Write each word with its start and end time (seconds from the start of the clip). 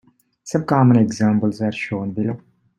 Some 0.43 0.65
common 0.65 0.97
examples 0.97 1.61
are 1.61 1.71
shown 1.71 2.09
below. 2.13 2.41